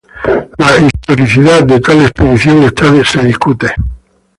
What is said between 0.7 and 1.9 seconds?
historicidad de